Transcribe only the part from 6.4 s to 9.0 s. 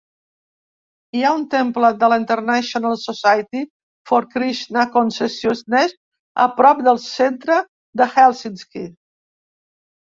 a prop del centre de Hèlsinki.